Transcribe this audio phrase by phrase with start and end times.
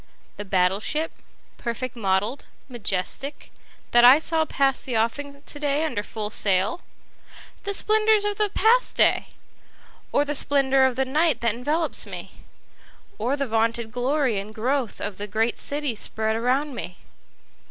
[0.37, 1.11] The battle ship,
[1.57, 3.51] perfect model'd, majestic,
[3.91, 6.81] that I saw pass the offing to day under full sail?
[7.65, 9.27] The splendors of the past day?
[10.11, 12.31] Or the splendor of the night that envelopes me?
[13.19, 16.97] Or the vaunted glory and growth of the great city spread around me?